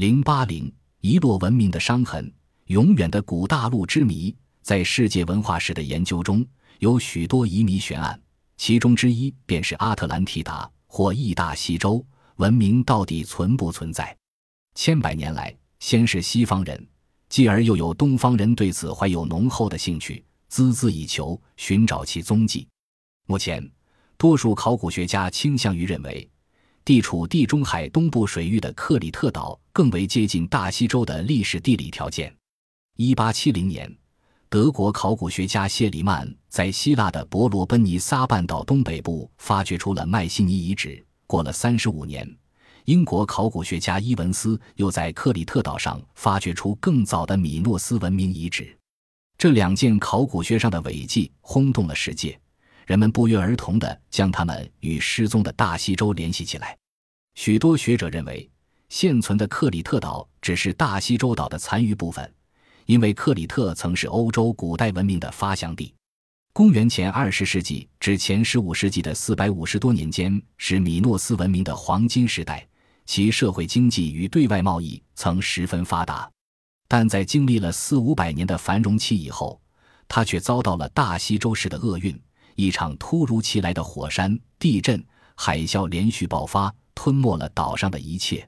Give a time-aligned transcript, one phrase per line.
[0.00, 0.72] 零八零
[1.02, 2.32] 遗落文明的伤痕，
[2.68, 6.42] 永远的古大陆之谜，在世界文化史的研究中
[6.78, 8.18] 有许多疑谜悬案，
[8.56, 12.02] 其中之一便是阿特兰蒂达或意大西洲
[12.36, 14.16] 文明到底存不存在？
[14.74, 16.88] 千百年来，先是西方人，
[17.28, 22.66] 继而又有东方人对此怀有浓厚的兴趣，孜孜以求，寻找其踪迹。
[23.26, 23.70] 目前，
[24.16, 26.26] 多数考古学家倾向于认为。
[26.90, 32.34] 地处地中海东部水域的克里特岛更为接近大西洲的历史地理条件。
[32.96, 33.96] 一八七零年，
[34.48, 41.00] 德国考古学家谢里曼在希腊的伯罗奔尼撒半岛东北部发掘出了迈锡尼遗址。
[41.28, 42.28] 过了三十五年，
[42.86, 48.76] 英国考古学家伊文斯又在克里特岛上发掘出更早的米诺斯文明遗址。
[49.38, 52.36] 这两件考古学上的伟绩轰动了世界。
[52.84, 56.76] 人们不约而同地将它们与失踪的大西洲联系起来。
[57.34, 58.48] 许多学者认为，
[58.88, 62.32] 现存的克里特岛只是大西洲岛的残余部分，
[62.86, 65.94] 因为克里特曾是欧洲古代文明的发祥地。
[66.52, 72.66] 公元前二十世纪至前十五世纪的四百五十多年间是米诺斯文明的黄金时代，
[73.06, 76.28] 其社会经济与对外贸易曾十分发达。
[76.88, 79.60] 但在经历了四五百年的繁荣期以后，
[80.08, 82.20] 它却遭到了大西洲式的厄运。
[82.56, 85.02] 一场突如其来的火山、地震、
[85.36, 88.46] 海啸连续爆发，吞没了岛上的一切。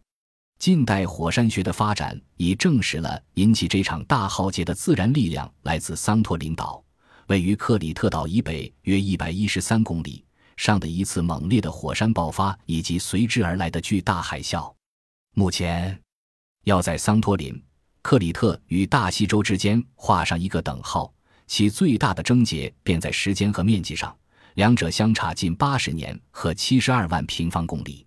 [0.59, 6.85] 近代火山学的发展已证实了引起这场大浩劫的自然力量来自桑托林岛，
[7.29, 10.23] 位于克里特岛以北约一百一十三公里
[10.59, 14.71] 上的一次猛烈的火山爆发，以及随之而来的巨大海啸。
[15.35, 15.99] 目前，
[16.65, 17.59] 要在桑托林、
[18.03, 21.11] 克里特与大西洲之间画上一个等号。
[21.47, 24.15] 其最大的症结便在时间和面积上，
[24.57, 28.05] 两者相差近八十年和七十二万平方公里。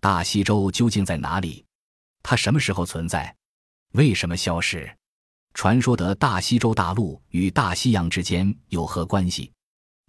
[0.00, 1.62] 大西洲究竟在哪里？
[2.22, 3.36] 它什么时候存在？
[3.92, 4.90] 为什么消失？
[5.52, 9.52] 传说的大西洲大陆与大西洋之间有何关系？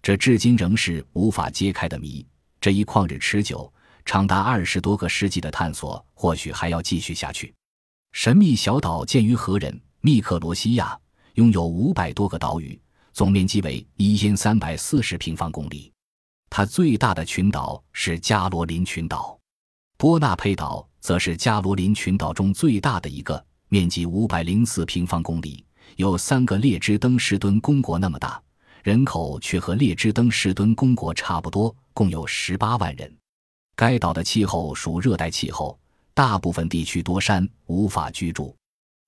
[0.00, 2.26] 这至今仍是无法揭开的谜。
[2.58, 3.70] 这一旷日持久、
[4.06, 7.52] 长达二十多个世纪的探索，或许还要继续下去。
[8.12, 9.78] 神秘小岛建于何人？
[10.00, 10.98] 密克罗西亚。
[11.34, 12.80] 拥有五百多个岛屿，
[13.12, 15.92] 总面积为一千三百四十平方公里。
[16.48, 19.38] 它最大的群岛是加罗林群岛，
[20.02, 25.64] 波纳佩岛则是加罗林群岛中最大的一个，面积五百零四平方公里，
[25.94, 28.42] 有三个列支登士敦公国那么大，
[28.82, 33.16] 人口却和列支登士敦公国差不多，共有十八万人。
[33.76, 35.78] 该岛的气候属热带气候，
[36.14, 38.52] 大部分地区多山，无法居住。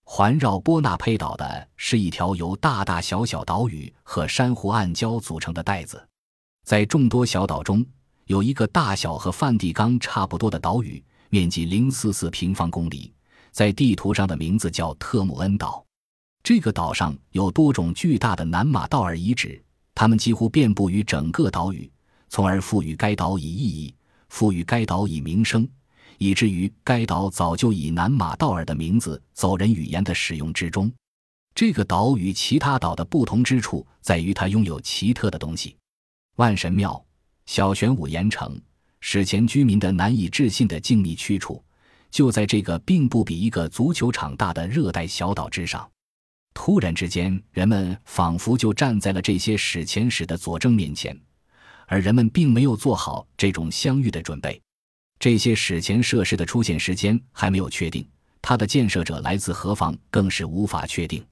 [0.04, 6.06] 环绕波纳佩岛的是一条由大大小小岛屿和珊瑚暗礁组成的带子，
[6.64, 7.84] 在众多小岛中，
[8.26, 13.12] 有一个大小和梵蒂冈差不多的岛屿，面积零四四平方公里，
[13.50, 15.84] 在地图上的名字叫特姆恩岛。
[16.42, 19.62] 这个岛上有多种巨大的南马道尔遗址，
[19.94, 21.90] 它们几乎遍布于整个岛屿，
[22.28, 23.94] 从而赋予该岛以意义，
[24.28, 25.68] 赋予该岛以名声。
[26.18, 30.90] 以至于该岛早就以南马道尔的名字走人语言的使用之中。
[31.54, 35.76] 这个岛与其他岛的不同之处在于它拥有奇特的东西：
[36.36, 37.04] 万神庙、
[37.46, 38.60] 小玄武岩城、
[39.00, 41.62] 史前居民的难以置信的静谧去处，
[42.10, 45.88] 就在这个并不比一个足球场大的热带小岛之上。
[46.54, 51.18] 突然之间，人们仿佛就站在了这些史前史的佐证面前，
[51.86, 54.60] 而人们并没有做好这种相遇的准备。
[55.18, 58.08] 这些史前设施的出现时间还没有确定，
[58.40, 61.24] 它的建设者来自何方更是无法确定。